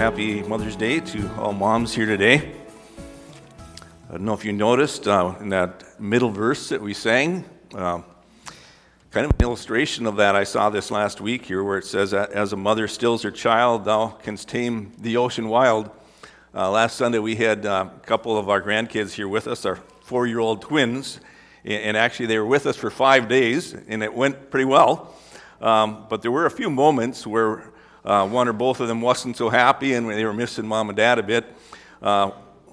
[0.00, 2.52] Happy Mother's Day to all moms here today.
[4.08, 8.06] I don't know if you noticed uh, in that middle verse that we sang, um,
[9.10, 12.14] kind of an illustration of that I saw this last week here, where it says,
[12.14, 15.90] As a mother stills her child, thou canst tame the ocean wild.
[16.54, 19.76] Uh, last Sunday, we had uh, a couple of our grandkids here with us, our
[20.00, 21.20] four year old twins,
[21.62, 25.14] and actually they were with us for five days, and it went pretty well.
[25.60, 27.69] Um, but there were a few moments where
[28.04, 30.96] uh, one or both of them wasn't so happy, and they were missing mom and
[30.96, 31.44] dad a bit.
[32.00, 32.30] Uh,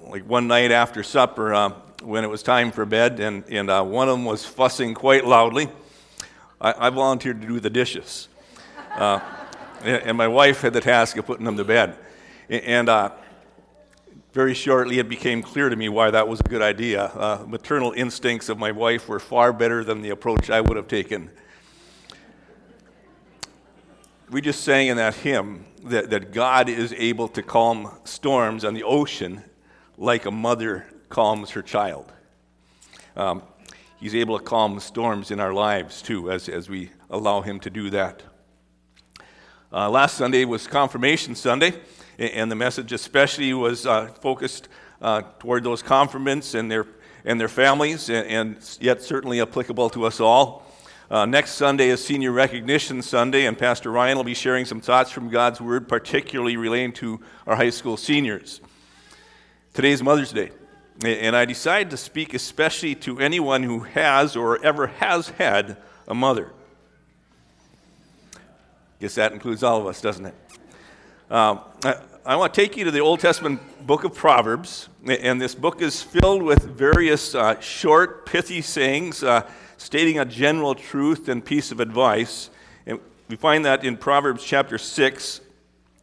[0.08, 1.70] like one night after supper, uh,
[2.02, 5.26] when it was time for bed, and, and uh, one of them was fussing quite
[5.26, 5.68] loudly.
[6.60, 8.28] I, I volunteered to do the dishes.
[8.90, 9.20] Uh,
[9.82, 11.96] and my wife had the task of putting them to bed.
[12.48, 13.10] And uh,
[14.32, 17.44] very shortly, it became clear to me why that was a good idea.
[17.46, 21.30] Maternal instincts of my wife were far better than the approach I would have taken.
[24.30, 28.74] We just sang in that hymn that, that God is able to calm storms on
[28.74, 29.42] the ocean
[29.96, 32.12] like a mother calms her child.
[33.16, 33.42] Um,
[33.98, 37.70] He's able to calm storms in our lives too, as, as we allow Him to
[37.70, 38.22] do that.
[39.72, 41.72] Uh, last Sunday was Confirmation Sunday,
[42.18, 44.68] and the message especially was uh, focused
[45.00, 46.86] uh, toward those confirmants and their,
[47.24, 50.67] and their families, and, and yet certainly applicable to us all.
[51.10, 55.10] Uh, next Sunday is Senior Recognition Sunday, and Pastor Ryan will be sharing some thoughts
[55.10, 58.60] from God's Word, particularly relating to our high school seniors.
[59.72, 60.50] Today is Mother's Day.
[61.02, 66.14] And I decided to speak especially to anyone who has or ever has had a
[66.14, 66.52] mother.
[69.00, 70.34] Guess that includes all of us, doesn't it?
[71.30, 74.90] Um, I, I, want to take you to the Old Testament book of Proverbs.
[75.06, 79.48] And this book is filled with various uh, short, pithy sayings uh,
[79.78, 82.50] stating a general truth and piece of advice.
[82.84, 85.40] And we find that in Proverbs chapter 6.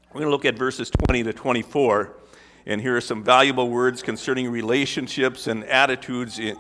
[0.08, 2.14] We're going to look at verses 20 to 24.
[2.66, 6.58] And here are some valuable words concerning relationships and attitudes in, in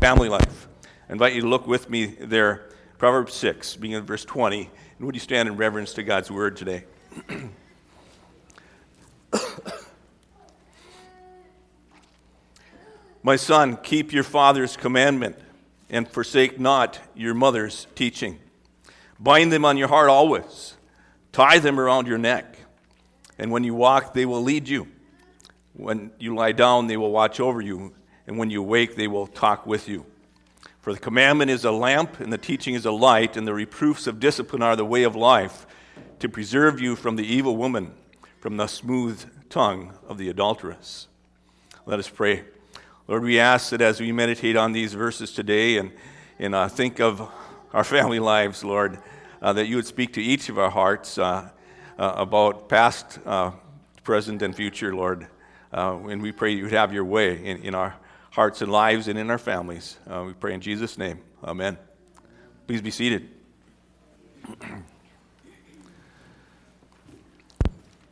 [0.00, 0.66] family life.
[1.08, 4.70] I invite you to look with me there, Proverbs 6, beginning at verse 20.
[4.98, 6.84] And would you stand in reverence to God's word today?
[13.22, 15.36] My son, keep your father's commandment
[15.88, 18.38] and forsake not your mother's teaching.
[19.18, 20.74] Bind them on your heart always,
[21.32, 22.58] tie them around your neck,
[23.38, 24.88] and when you walk, they will lead you.
[25.74, 27.94] When you lie down, they will watch over you,
[28.26, 30.06] and when you wake, they will talk with you.
[30.80, 34.06] For the commandment is a lamp, and the teaching is a light, and the reproofs
[34.06, 35.66] of discipline are the way of life,
[36.18, 37.92] to preserve you from the evil woman,
[38.40, 41.08] from the smooth tongue of the adulteress.
[41.84, 42.44] Let us pray.
[43.08, 45.92] Lord, we ask that as we meditate on these verses today and,
[46.40, 47.30] and uh, think of
[47.72, 48.98] our family lives, Lord,
[49.40, 51.50] uh, that you would speak to each of our hearts uh,
[51.98, 53.52] uh about past, uh,
[54.02, 55.28] present, and future, Lord.
[55.72, 57.94] Uh, and we pray you would have your way in, in our
[58.30, 59.98] hearts and lives and in our families.
[60.08, 61.20] We pray in Jesus' name.
[61.44, 61.78] Amen.
[62.66, 63.30] Please be seated.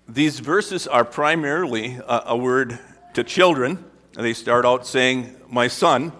[0.08, 2.78] These verses are primarily a, a word
[3.14, 3.84] to children.
[4.16, 6.12] They start out saying, My son.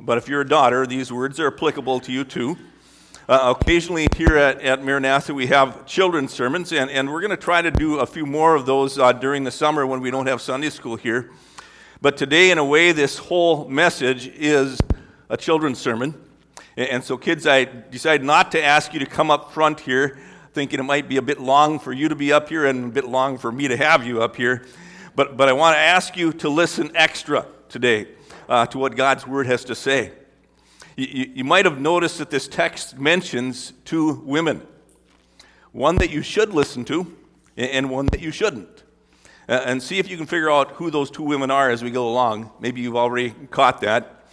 [0.00, 2.56] But if you're a daughter, these words are applicable to you too.
[3.28, 7.36] Uh, occasionally, here at, at Maranatha, we have children's sermons, and, and we're going to
[7.36, 10.26] try to do a few more of those uh, during the summer when we don't
[10.26, 11.32] have Sunday school here.
[12.00, 14.78] But today, in a way, this whole message is
[15.28, 16.14] a children's sermon.
[16.78, 20.18] And, and so, kids, I decided not to ask you to come up front here,
[20.54, 22.88] thinking it might be a bit long for you to be up here and a
[22.88, 24.64] bit long for me to have you up here.
[25.16, 28.08] But, but I want to ask you to listen extra today
[28.48, 30.12] uh, to what God's Word has to say.
[30.96, 34.66] You, you might have noticed that this text mentions two women
[35.70, 37.16] one that you should listen to,
[37.56, 38.84] and one that you shouldn't.
[39.48, 42.08] And see if you can figure out who those two women are as we go
[42.08, 42.52] along.
[42.60, 44.24] Maybe you've already caught that.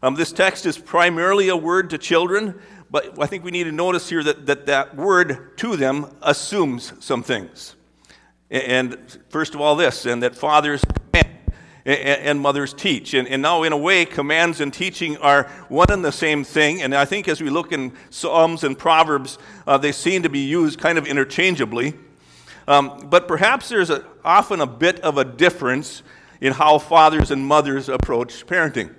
[0.00, 3.72] Um, this text is primarily a word to children, but I think we need to
[3.72, 7.74] notice here that that, that word to them assumes some things.
[8.50, 8.96] And
[9.28, 10.82] first of all, this, and that fathers
[11.84, 13.14] and mothers teach.
[13.14, 16.82] And, and now, in a way, commands and teaching are one and the same thing.
[16.82, 20.40] And I think as we look in Psalms and Proverbs, uh, they seem to be
[20.40, 21.94] used kind of interchangeably.
[22.68, 26.02] Um, but perhaps there's a, often a bit of a difference
[26.40, 28.92] in how fathers and mothers approach parenting.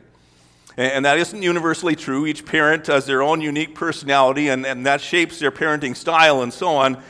[0.78, 2.28] And that isn't universally true.
[2.28, 6.54] Each parent has their own unique personality, and, and that shapes their parenting style and
[6.54, 7.02] so on.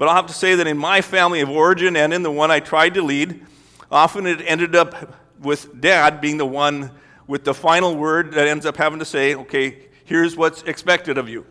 [0.00, 2.50] But I'll have to say that in my family of origin and in the one
[2.50, 3.44] I tried to lead,
[3.90, 6.92] often it ended up with dad being the one
[7.26, 11.28] with the final word that ends up having to say, okay, here's what's expected of
[11.28, 11.44] you.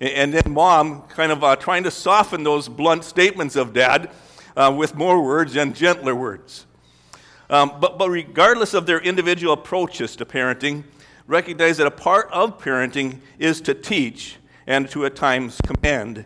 [0.00, 4.12] And then mom kind of uh, trying to soften those blunt statements of dad
[4.56, 6.66] uh, with more words and gentler words.
[7.50, 10.84] Um, but, but regardless of their individual approaches to parenting,
[11.26, 16.24] recognize that a part of parenting is to teach and to at times command,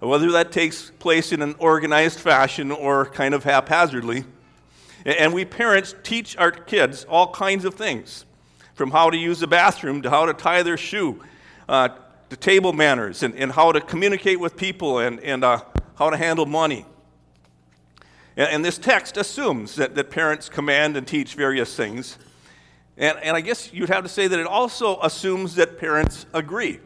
[0.00, 4.24] whether that takes place in an organized fashion or kind of haphazardly.
[5.04, 8.24] And we parents teach our kids all kinds of things
[8.74, 11.20] from how to use the bathroom to how to tie their shoe,
[11.68, 11.88] uh,
[12.30, 15.60] to table manners, and, and how to communicate with people and, and uh,
[15.96, 16.86] how to handle money.
[18.36, 22.18] And, and this text assumes that, that parents command and teach various things.
[22.96, 26.80] And, and I guess you'd have to say that it also assumes that parents agree.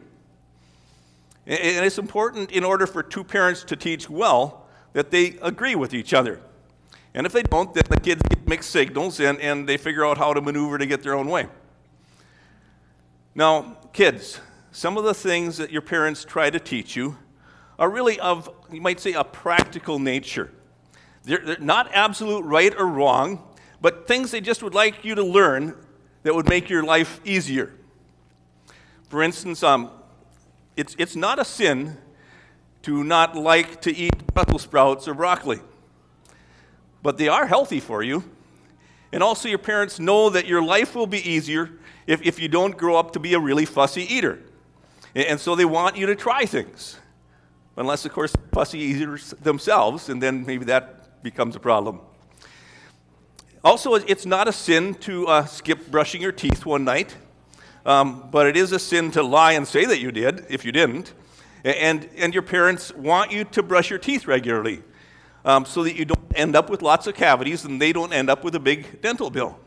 [1.45, 5.93] And it's important in order for two parents to teach well that they agree with
[5.93, 6.39] each other.
[7.13, 10.17] And if they don't, then the kids get mixed signals and, and they figure out
[10.17, 11.47] how to maneuver to get their own way.
[13.35, 14.39] Now, kids,
[14.71, 17.17] some of the things that your parents try to teach you
[17.77, 20.51] are really of, you might say, a practical nature.
[21.23, 23.43] They're, they're not absolute right or wrong,
[23.81, 25.75] but things they just would like you to learn
[26.23, 27.73] that would make your life easier.
[29.09, 29.91] For instance, um,
[30.75, 31.97] it's, it's not a sin
[32.83, 35.59] to not like to eat Brussels sprouts or broccoli,
[37.01, 38.23] but they are healthy for you.
[39.11, 41.69] And also, your parents know that your life will be easier
[42.07, 44.39] if, if you don't grow up to be a really fussy eater.
[45.13, 46.97] And, and so they want you to try things.
[47.77, 51.99] Unless, of course, fussy eaters themselves, and then maybe that becomes a problem.
[53.63, 57.15] Also, it's not a sin to uh, skip brushing your teeth one night,
[57.85, 60.71] um, but it is a sin to lie and say that you did if you
[60.71, 61.13] didn't.
[61.63, 64.83] And, and your parents want you to brush your teeth regularly
[65.45, 68.29] um, so that you don't end up with lots of cavities and they don't end
[68.29, 69.57] up with a big dental bill.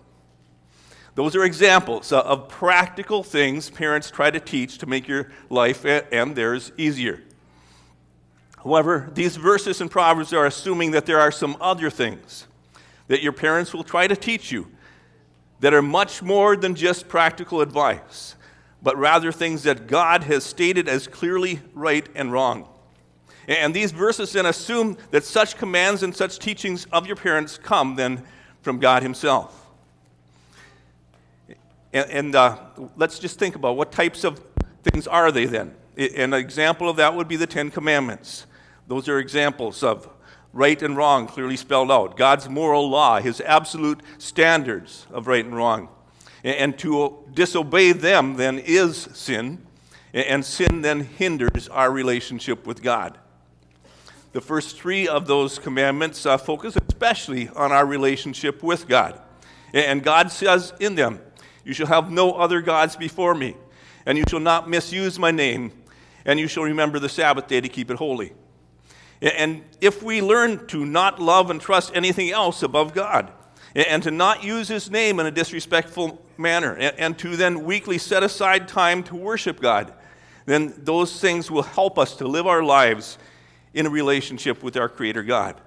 [1.14, 6.36] Those are examples of practical things parents try to teach to make your life and
[6.36, 7.22] theirs easier.
[8.58, 12.46] However, these verses in Proverbs are assuming that there are some other things
[13.08, 14.66] that your parents will try to teach you
[15.60, 18.34] that are much more than just practical advice,
[18.82, 22.68] but rather things that God has stated as clearly right and wrong.
[23.48, 27.94] And these verses then assume that such commands and such teachings of your parents come
[27.94, 28.22] then
[28.60, 29.66] from God Himself.
[31.92, 32.58] And, and uh,
[32.96, 34.42] let's just think about what types of
[34.82, 35.74] things are they then?
[35.96, 38.46] An example of that would be the Ten Commandments.
[38.86, 40.08] Those are examples of
[40.52, 42.16] right and wrong clearly spelled out.
[42.16, 45.88] God's moral law, his absolute standards of right and wrong.
[46.44, 49.66] And to disobey them then is sin,
[50.14, 53.18] and sin then hinders our relationship with God.
[54.32, 59.20] The first three of those commandments uh, focus especially on our relationship with God.
[59.72, 61.20] And God says in them,
[61.64, 63.56] You shall have no other gods before me,
[64.04, 65.72] and you shall not misuse my name,
[66.24, 68.32] and you shall remember the Sabbath day to keep it holy.
[69.20, 73.32] And if we learn to not love and trust anything else above God,
[73.74, 78.22] and to not use his name in a disrespectful manner, and to then weekly set
[78.22, 79.92] aside time to worship God,
[80.46, 83.18] then those things will help us to live our lives
[83.74, 85.60] in a relationship with our Creator God.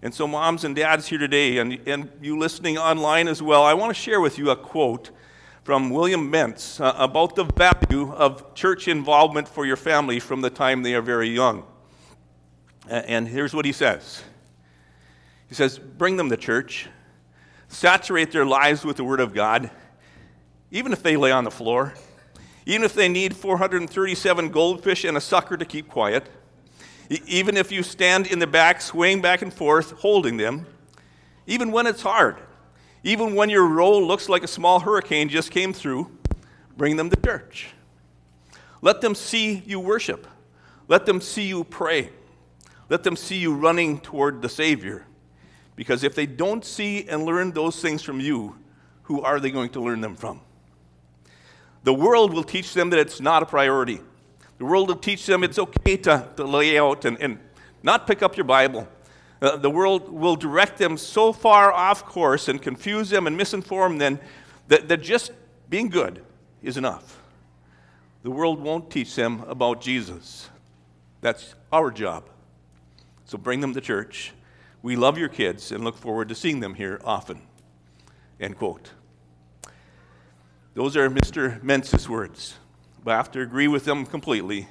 [0.00, 3.74] And so, moms and dads here today, and, and you listening online as well, I
[3.74, 5.10] want to share with you a quote
[5.62, 10.50] from William Mentz uh, about the value of church involvement for your family from the
[10.50, 11.64] time they are very young.
[12.88, 14.22] And here's what he says
[15.48, 16.88] He says, Bring them to church,
[17.68, 19.70] saturate their lives with the Word of God,
[20.70, 21.94] even if they lay on the floor,
[22.66, 26.28] even if they need 437 goldfish and a sucker to keep quiet,
[27.26, 30.66] even if you stand in the back swaying back and forth holding them,
[31.46, 32.38] even when it's hard,
[33.02, 36.10] even when your roll looks like a small hurricane just came through,
[36.76, 37.68] bring them to church.
[38.80, 40.26] Let them see you worship.
[40.88, 42.10] Let them see you pray.
[42.88, 45.06] Let them see you running toward the Savior.
[45.76, 48.56] Because if they don't see and learn those things from you,
[49.04, 50.40] who are they going to learn them from?
[51.82, 54.00] The world will teach them that it's not a priority.
[54.58, 57.38] The world will teach them it's okay to, to lay out and, and
[57.82, 58.88] not pick up your Bible.
[59.42, 63.98] Uh, the world will direct them so far off course and confuse them and misinform
[63.98, 64.18] them
[64.68, 65.32] that, that just
[65.68, 66.22] being good
[66.62, 67.20] is enough.
[68.22, 70.48] The world won't teach them about Jesus.
[71.20, 72.30] That's our job.
[73.24, 74.32] So bring them to church.
[74.82, 77.42] We love your kids and look forward to seeing them here often.
[78.38, 78.90] End quote.
[80.74, 81.62] Those are Mr.
[81.62, 82.56] Mentz's words.
[83.02, 84.68] But I have to agree with them completely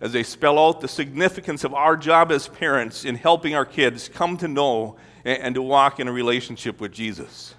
[0.00, 4.08] as they spell out the significance of our job as parents in helping our kids
[4.08, 7.54] come to know and to walk in a relationship with Jesus.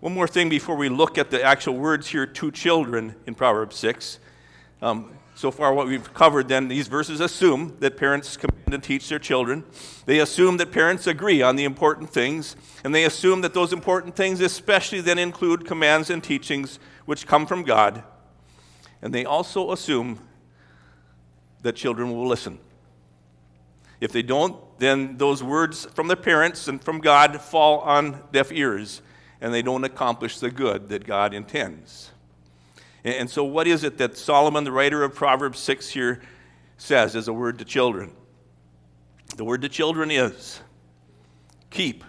[0.00, 3.76] One more thing before we look at the actual words here to children in Proverbs
[3.76, 4.18] 6.
[4.80, 9.08] Um, so far, what we've covered, then, these verses assume that parents command and teach
[9.08, 9.64] their children.
[10.06, 14.14] They assume that parents agree on the important things, and they assume that those important
[14.14, 18.04] things, especially, then include commands and teachings which come from God.
[19.02, 20.20] And they also assume
[21.62, 22.60] that children will listen.
[24.00, 28.52] If they don't, then those words from their parents and from God fall on deaf
[28.52, 29.02] ears
[29.40, 32.11] and they don't accomplish the good that God intends.
[33.04, 36.22] And so, what is it that Solomon, the writer of Proverbs 6, here
[36.76, 38.12] says as a word to children?
[39.36, 40.60] The word to children is
[41.70, 42.04] keep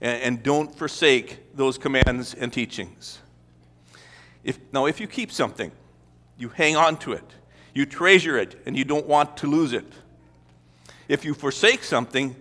[0.00, 3.18] and don't forsake those commands and teachings.
[4.44, 5.72] If, now, if you keep something,
[6.36, 7.24] you hang on to it,
[7.74, 9.92] you treasure it, and you don't want to lose it.
[11.08, 12.36] If you forsake something,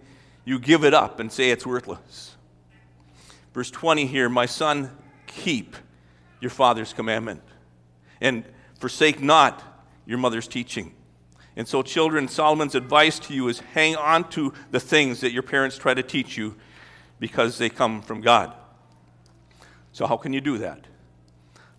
[0.46, 2.36] you give it up and say it's worthless.
[3.56, 5.76] Verse 20 here, my son, keep
[6.40, 7.42] your father's commandment
[8.22, 8.44] and
[8.80, 9.64] forsake not
[10.06, 10.94] your mother's teaching.
[11.56, 15.44] And so, children, Solomon's advice to you is hang on to the things that your
[15.44, 16.56] parents try to teach you
[17.20, 18.54] because they come from God.
[19.92, 20.86] So, how can you do that?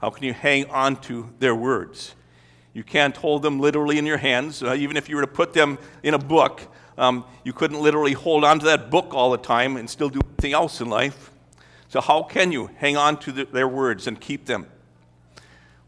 [0.00, 2.16] How can you hang on to their words?
[2.72, 4.62] You can't hold them literally in your hands.
[4.62, 6.60] Uh, even if you were to put them in a book,
[6.96, 10.20] um, you couldn't literally hold on to that book all the time and still do
[10.20, 11.30] anything else in life.
[11.88, 14.66] So, how can you hang on to the, their words and keep them?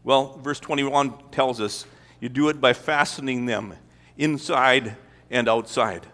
[0.03, 1.85] Well, verse 21 tells us
[2.19, 3.75] you do it by fastening them
[4.17, 4.95] inside
[5.29, 6.05] and outside.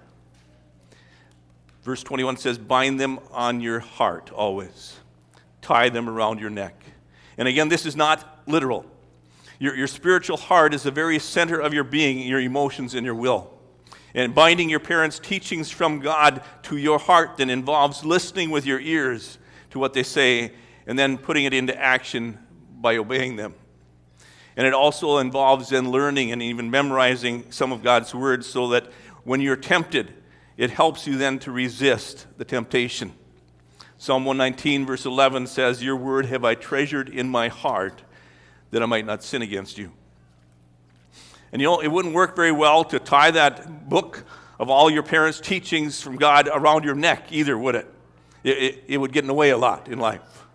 [1.84, 4.98] Verse 21 says, Bind them on your heart always,
[5.62, 6.84] tie them around your neck.
[7.38, 8.86] And again, this is not literal.
[9.60, 13.16] Your, your spiritual heart is the very center of your being, your emotions, and your
[13.16, 13.54] will.
[14.14, 18.80] And binding your parents' teachings from God to your heart then involves listening with your
[18.80, 19.38] ears
[19.72, 20.52] to what they say
[20.88, 22.40] and then putting it into action
[22.80, 23.54] by obeying them.
[24.58, 28.88] And it also involves then learning and even memorizing some of God's words so that
[29.24, 30.12] when you're tempted,
[30.58, 33.14] it helps you then to resist the temptation.
[34.00, 38.02] Psalm 119, verse 11 says, Your word have I treasured in my heart
[38.72, 39.92] that I might not sin against you.
[41.52, 44.26] And you know, it wouldn't work very well to tie that book
[44.60, 47.88] of all your parents' teachings from God around your neck either, would it?
[48.44, 50.47] It, it, it would get in the way a lot in life.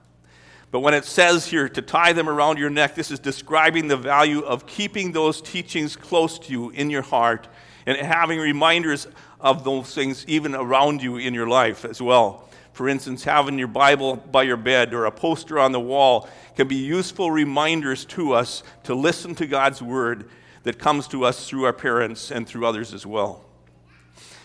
[0.72, 3.96] But when it says here to tie them around your neck, this is describing the
[3.96, 7.46] value of keeping those teachings close to you in your heart
[7.84, 9.06] and having reminders
[9.38, 12.48] of those things even around you in your life as well.
[12.72, 16.26] For instance, having your Bible by your bed or a poster on the wall
[16.56, 20.30] can be useful reminders to us to listen to God's word
[20.62, 23.44] that comes to us through our parents and through others as well.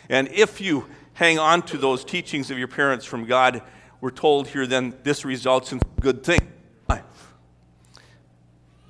[0.10, 3.62] And if you hang on to those teachings of your parents from God,
[4.02, 6.44] we're told here then this results in good things.
[6.88, 7.04] Life.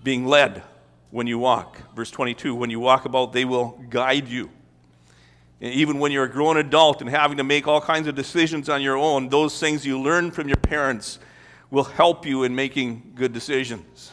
[0.04, 0.64] Being led
[1.12, 1.82] when you walk.
[1.96, 4.50] Verse 22 when you walk about, they will guide you.
[5.60, 8.70] And even when you're a grown adult and having to make all kinds of decisions
[8.70, 11.20] on your own, those things you learn from your parents
[11.72, 14.12] will help you in making good decisions.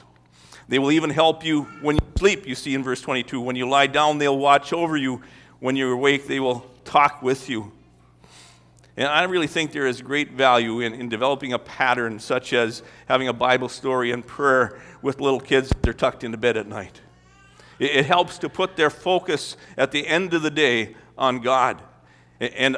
[0.68, 3.40] They will even help you when you sleep, you see in verse 22.
[3.40, 5.20] When you lie down, they'll watch over you.
[5.60, 7.72] When you're awake, they will talk with you.
[8.96, 12.82] And I really think there is great value in, in developing a pattern such as
[13.08, 16.68] having a Bible story and prayer with little kids that they're tucked into bed at
[16.68, 17.00] night.
[17.78, 21.82] It, it helps to put their focus at the end of the day on God
[22.40, 22.76] and,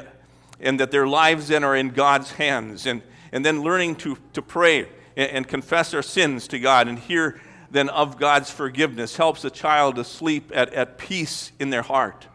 [0.59, 2.87] and that their lives then are in God's hands.
[2.87, 6.99] And, and then learning to, to pray and, and confess our sins to God and
[6.99, 11.83] hear then of God's forgiveness helps a child to sleep at, at peace in their
[11.83, 12.27] heart.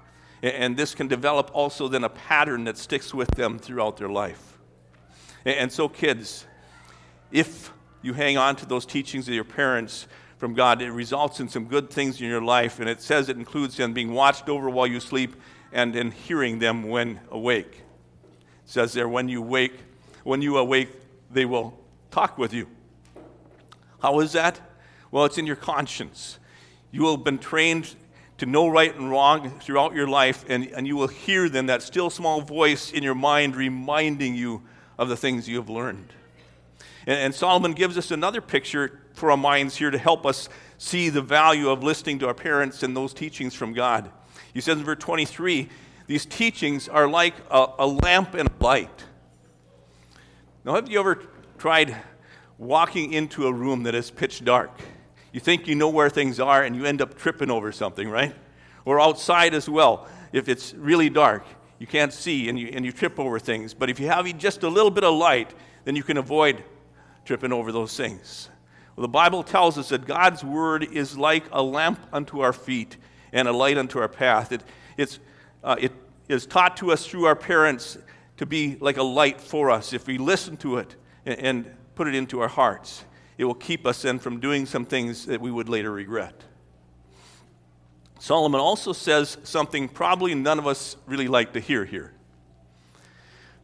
[0.44, 4.58] And this can develop also then a pattern that sticks with them throughout their life.
[5.46, 6.46] And so, kids,
[7.32, 7.72] if
[8.02, 10.08] you hang on to those teachings of your parents
[10.38, 12.80] from God, it results in some good things in your life.
[12.80, 15.36] And it says it includes them being watched over while you sleep
[15.72, 17.84] and in hearing them when awake.
[18.66, 19.80] It says there, when you wake,
[20.24, 20.90] when you awake,
[21.30, 21.80] they will
[22.10, 22.68] talk with you.
[24.02, 24.60] How is that?
[25.12, 26.40] Well, it's in your conscience.
[26.92, 27.96] You have been trained
[28.42, 31.84] to know right and wrong throughout your life, and, and you will hear then that
[31.84, 34.64] still small voice in your mind reminding you
[34.98, 36.12] of the things you have learned.
[37.06, 41.10] And, and Solomon gives us another picture for our minds here to help us see
[41.10, 44.10] the value of listening to our parents and those teachings from God.
[44.56, 45.70] He says in verse 23
[46.08, 49.04] these teachings are like a, a lamp and a light.
[50.66, 51.28] Now, have you ever
[51.60, 51.96] tried
[52.58, 54.72] walking into a room that is pitch dark?
[55.32, 58.36] You think you know where things are and you end up tripping over something, right?
[58.86, 60.08] Or outside as well.
[60.34, 61.46] If it's really dark,
[61.80, 63.74] you can't see and you, and you trip over things.
[63.74, 65.54] But if you have just a little bit of light,
[65.86, 66.64] then you can avoid
[67.26, 68.50] tripping over those things.
[68.96, 72.98] Well, the Bible tells us that God's word is like a lamp unto our feet
[73.32, 74.52] and a light unto our path.
[74.52, 74.64] It,
[74.98, 75.20] it's,
[75.64, 75.94] uh, it
[76.28, 77.98] is taught to us through our parents
[78.38, 79.94] to be like a light for us.
[79.94, 80.96] If we listen to it
[81.26, 83.06] and, and put it into our hearts,
[83.38, 86.44] it will keep us then from doing some things that we would later regret.
[88.20, 92.14] Solomon also says something probably none of us really like to hear here.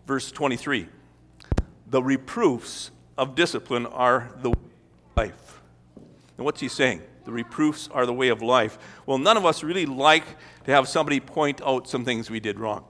[0.08, 0.88] Verse 23
[1.88, 4.54] The reproofs of discipline are the
[5.16, 5.62] life.
[6.38, 7.02] And what's he saying?
[7.26, 8.80] The reproofs are the way of life.
[9.06, 10.24] Well, none of us really like
[10.64, 12.86] to have somebody point out some things we did wrong.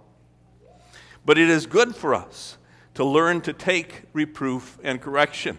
[1.25, 2.57] But it is good for us
[2.93, 5.57] to learn to take reproof and correction.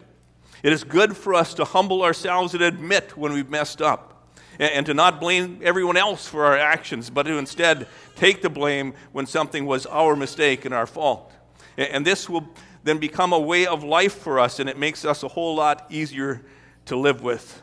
[0.63, 4.73] It is good for us to humble ourselves and admit when we've messed up and,
[4.73, 7.87] and to not blame everyone else for our actions, but to instead
[8.17, 11.33] take the blame when something was our mistake and our fault.
[11.77, 12.49] And, and this will
[12.85, 15.87] then become a way of life for us, and it makes us a whole lot
[15.91, 16.43] easier
[16.87, 17.63] to live with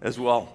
[0.00, 0.52] as well.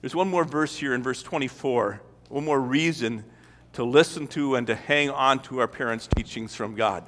[0.00, 3.24] There's one more verse here in verse 24, one more reason
[3.72, 7.04] to listen to and to hang on to our parents' teachings from God.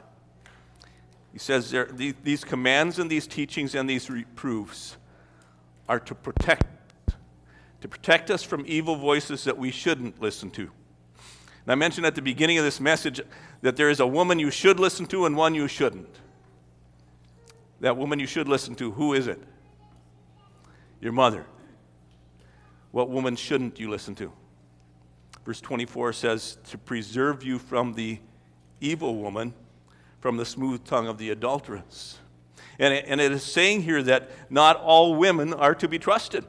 [1.33, 4.97] He says there, these commands and these teachings and these reproofs
[5.89, 6.67] are to protect
[7.81, 10.63] to protect us from evil voices that we shouldn't listen to.
[10.63, 13.21] And I mentioned at the beginning of this message
[13.63, 16.15] that there is a woman you should listen to and one you shouldn't.
[17.81, 19.43] That woman you should listen to, who is it?
[21.01, 21.47] Your mother.
[22.91, 24.33] What woman shouldn't you listen to?
[25.47, 28.19] Verse 24 says, To preserve you from the
[28.81, 29.55] evil woman
[30.20, 32.18] from the smooth tongue of the adulteress.
[32.78, 36.44] And it, and it is saying here that not all women are to be trusted.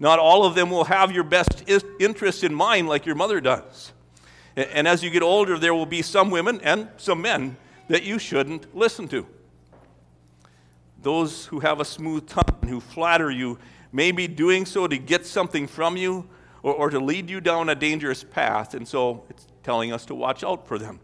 [0.00, 1.64] Not all of them will have your best
[1.98, 3.92] interest in mind like your mother does.
[4.56, 7.56] And, and as you get older, there will be some women and some men
[7.88, 9.26] that you shouldn't listen to.
[11.00, 13.58] Those who have a smooth tongue, and who flatter you,
[13.92, 16.28] may be doing so to get something from you
[16.62, 18.74] or, or to lead you down a dangerous path.
[18.74, 21.00] And so it's telling us to watch out for them.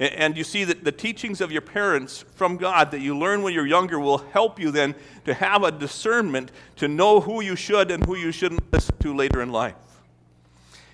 [0.00, 3.54] And you see that the teachings of your parents from God that you learn when
[3.54, 7.90] you're younger will help you then to have a discernment to know who you should
[7.90, 9.76] and who you shouldn't listen to later in life.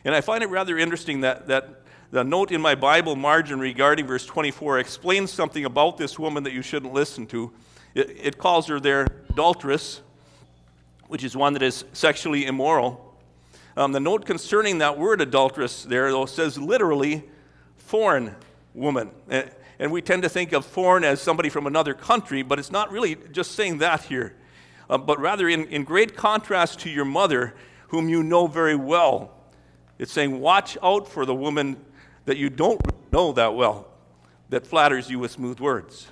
[0.04, 4.06] And I find it rather interesting that, that the note in my Bible margin regarding
[4.06, 7.52] verse 24 explains something about this woman that you shouldn't listen to.
[7.94, 10.02] It, it calls her there adulteress,
[11.08, 13.14] which is one that is sexually immoral.
[13.76, 17.24] Um, the note concerning that word adulteress there, though, says literally
[17.76, 18.34] foreign
[18.74, 19.11] woman.
[19.78, 22.92] And we tend to think of foreign as somebody from another country, but it's not
[22.92, 24.37] really just saying that here.
[24.90, 27.54] Uh, but rather, in, in great contrast to your mother,
[27.88, 29.33] whom you know very well,
[29.98, 31.76] it's saying, watch out for the woman
[32.24, 32.80] that you don't
[33.12, 33.88] know that well,
[34.48, 36.09] that flatters you with smooth words.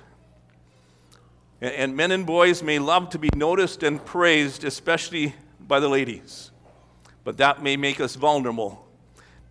[1.61, 5.89] And, and men and boys may love to be noticed and praised, especially by the
[5.89, 6.51] ladies.
[7.23, 8.87] But that may make us vulnerable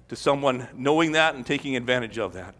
[0.08, 2.54] to someone knowing that and taking advantage of that.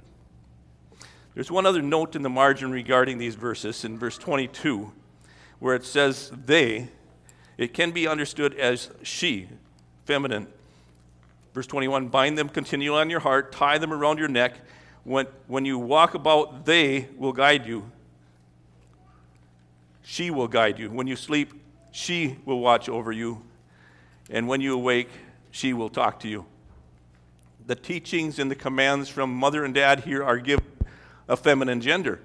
[1.35, 4.93] There's one other note in the margin regarding these verses in verse 22,
[5.61, 6.89] where it says they.
[7.57, 9.49] It can be understood as she,
[10.05, 10.47] feminine.
[11.55, 14.55] Verse 21 bind them continually on your heart, tie them around your neck.
[15.05, 17.91] When, when you walk about, they will guide you.
[20.03, 20.91] She will guide you.
[20.91, 21.53] When you sleep,
[21.93, 23.43] she will watch over you.
[24.31, 25.09] And when you awake,
[25.51, 26.47] she will talk to you.
[27.67, 30.65] The teachings and the commands from mother and dad here are given
[31.29, 32.21] a feminine gender.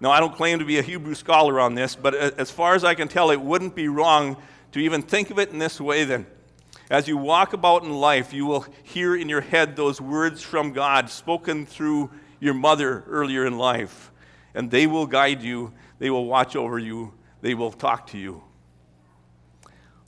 [0.00, 2.84] Now, I don't claim to be a Hebrew scholar on this, but as far as
[2.84, 4.38] I can tell, it wouldn't be wrong
[4.72, 6.26] to even think of it in this way then.
[6.90, 10.72] As you walk about in life, you will hear in your head those words from
[10.72, 14.10] God spoken through your mother earlier in life,
[14.54, 18.42] and they will guide you, they will watch over you, they will talk to you.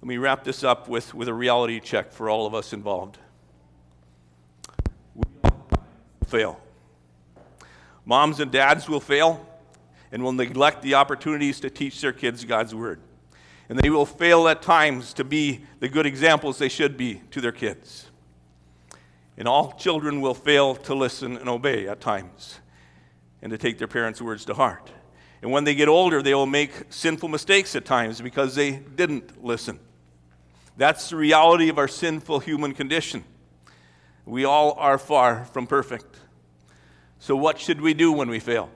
[0.01, 3.19] Let me wrap this up with, with a reality check for all of us involved.
[5.15, 5.25] We
[6.27, 6.61] fail.
[8.05, 9.47] Moms and dads will fail
[10.11, 13.01] and will neglect the opportunities to teach their kids God's Word.
[13.69, 17.41] And they will fail at times to be the good examples they should be to
[17.41, 18.11] their kids.
[19.39, 22.61] And all children will fail to listen and obey at times
[23.41, 24.91] and to take their parents' words to heart.
[25.41, 29.45] And when they get older, they will make sinful mistakes at times because they didn't
[29.45, 29.81] listen.
[30.77, 33.25] That's the reality of our sinful human condition.
[34.25, 36.17] We all are far from perfect.
[37.23, 38.69] So, what should we do when we fail?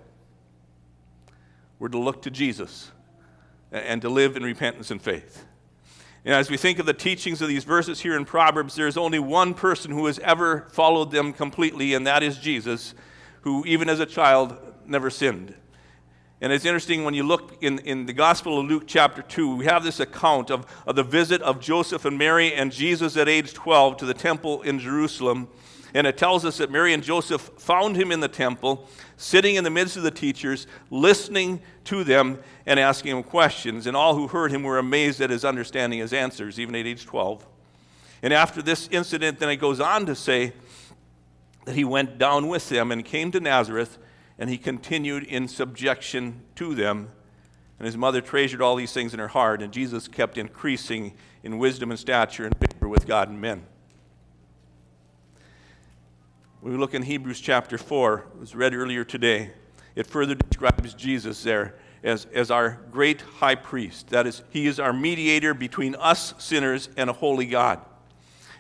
[1.81, 2.93] We're to look to Jesus
[3.73, 5.45] and to live in repentance and faith.
[6.25, 9.19] And as we think of the teachings of these verses here in Proverbs, there's only
[9.19, 12.95] one person who has ever followed them completely, and that is Jesus,
[13.41, 14.57] who, even as a child,
[14.87, 15.53] never sinned.
[16.41, 19.65] And it's interesting when you look in, in the Gospel of Luke, chapter 2, we
[19.65, 23.55] have this account of, of the visit of Joseph and Mary and Jesus at age
[23.55, 25.49] 12 to the temple in Jerusalem.
[25.95, 29.65] And it tells us that Mary and Joseph found him in the temple, sitting in
[29.65, 33.87] the midst of the teachers, listening to them and asking him questions.
[33.87, 37.07] And all who heard him were amazed at his understanding his answers, even at age
[37.07, 37.47] 12.
[38.23, 40.53] And after this incident, then it goes on to say
[41.65, 43.99] that he went down with them and came to Nazareth,
[44.39, 47.11] and he continued in subjection to them.
[47.79, 51.59] And his mother treasured all these things in her heart, and Jesus kept increasing in
[51.59, 53.67] wisdom and stature and favor with God and men.
[56.67, 59.53] We look in Hebrews chapter 4, it was read earlier today,
[59.95, 64.09] it further describes Jesus there as, as our great high priest.
[64.09, 67.83] That is, he is our mediator between us sinners and a holy God.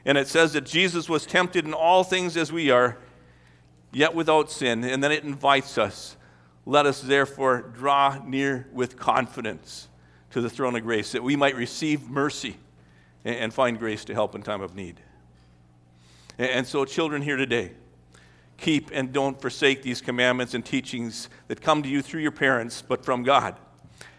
[0.04, 2.96] And it says that Jesus was tempted in all things as we are,
[3.92, 4.84] yet without sin.
[4.84, 6.16] And then it invites us,
[6.64, 9.88] let us therefore draw near with confidence
[10.30, 12.56] to the throne of grace, that we might receive mercy
[13.24, 15.00] and find grace to help in time of need.
[16.38, 17.72] And so, children here today,
[18.56, 22.82] keep and don't forsake these commandments and teachings that come to you through your parents,
[22.82, 23.56] but from God.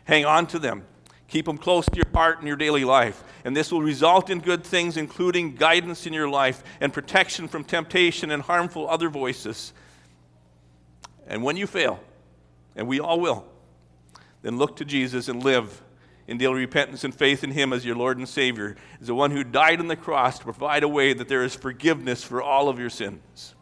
[0.05, 0.85] Hang on to them.
[1.27, 3.23] Keep them close to your heart in your daily life.
[3.43, 7.63] And this will result in good things, including guidance in your life and protection from
[7.63, 9.73] temptation and harmful other voices.
[11.27, 11.99] And when you fail,
[12.75, 13.45] and we all will,
[14.41, 15.81] then look to Jesus and live
[16.27, 19.31] in daily repentance and faith in Him as your Lord and Savior, as the one
[19.31, 22.69] who died on the cross to provide a way that there is forgiveness for all
[22.69, 23.55] of your sins.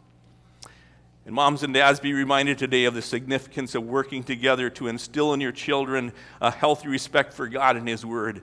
[1.26, 5.34] And moms and dads, be reminded today of the significance of working together to instill
[5.34, 8.42] in your children a healthy respect for God and His Word.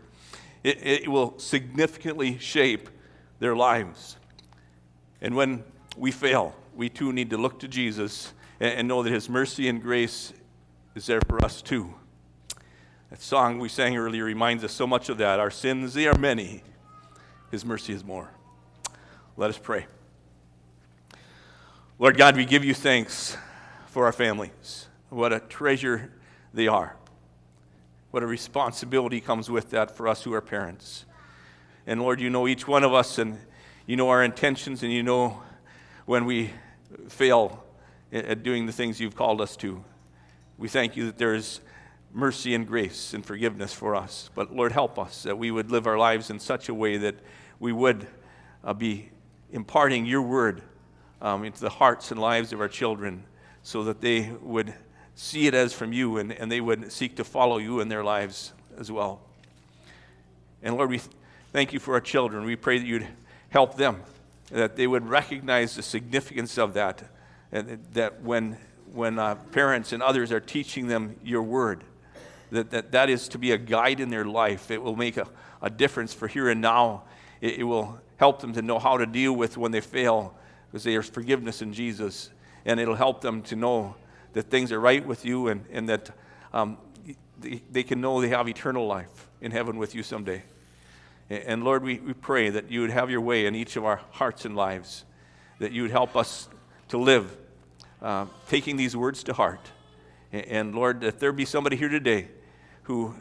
[0.65, 2.89] It, it will significantly shape
[3.39, 4.17] their lives.
[5.21, 5.63] And when
[5.95, 9.69] we fail, we too need to look to Jesus and, and know that His mercy
[9.69, 10.33] and grace
[10.93, 11.93] is there for us too.
[13.11, 15.39] That song we sang earlier reminds us so much of that.
[15.39, 16.63] Our sins, they are many,
[17.49, 18.29] His mercy is more.
[19.37, 19.85] Let us pray.
[21.99, 23.37] Lord God, we give you thanks
[23.85, 24.87] for our families.
[25.09, 26.11] What a treasure
[26.51, 26.95] they are.
[28.09, 31.05] What a responsibility comes with that for us who are parents.
[31.85, 33.37] And Lord, you know each one of us, and
[33.85, 35.43] you know our intentions, and you know
[36.07, 36.49] when we
[37.09, 37.63] fail
[38.11, 39.83] at doing the things you've called us to.
[40.57, 41.61] We thank you that there is
[42.11, 44.31] mercy and grace and forgiveness for us.
[44.33, 47.15] But Lord, help us that we would live our lives in such a way that
[47.59, 48.07] we would
[48.63, 49.11] uh, be
[49.51, 50.63] imparting your word
[51.23, 53.23] um, into the hearts and lives of our children
[53.63, 54.73] so that they would
[55.15, 58.03] see it as from you and, and they would seek to follow you in their
[58.03, 59.21] lives as well.
[60.61, 60.99] And Lord, we
[61.53, 62.45] thank you for our children.
[62.45, 63.07] We pray that you'd
[63.49, 64.03] help them,
[64.51, 67.03] that they would recognize the significance of that,
[67.51, 68.57] and that when,
[68.91, 71.83] when uh, parents and others are teaching them your word,
[72.51, 74.71] that, that that is to be a guide in their life.
[74.71, 75.27] It will make a,
[75.61, 77.03] a difference for here and now.
[77.41, 80.35] It, it will help them to know how to deal with when they fail
[80.73, 82.31] because there's forgiveness in Jesus,
[82.65, 83.95] and it'll help them to know
[84.33, 86.09] that things are right with you and, and that
[86.51, 86.79] um,
[87.39, 90.41] they, they, can know they have eternal life in heaven with you someday.
[91.29, 93.85] And, and Lord, we, we pray that you would have your way in each of
[93.85, 95.05] our hearts and lives,
[95.59, 96.49] that you would help us
[96.87, 97.37] to live
[98.01, 99.69] uh, taking these words to heart.
[100.31, 102.29] And, and Lord, if there be somebody here today
[102.83, 103.13] who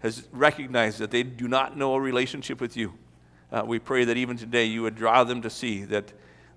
[0.00, 2.92] has recognized that they do not know a relationship with you,
[3.50, 6.12] uh, we pray that even today you would draw them to see that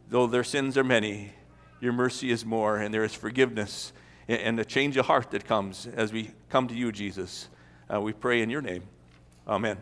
[0.10, 1.34] Though their sins are many,
[1.80, 3.93] your mercy is more, and there is forgiveness
[4.28, 7.48] and a change of heart that comes as we come to you, Jesus.
[7.93, 8.84] Uh, we pray in your name.
[9.48, 9.78] Amen.